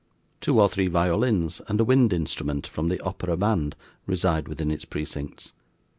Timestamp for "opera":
3.01-3.37